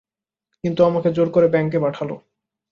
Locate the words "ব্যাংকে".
1.47-1.77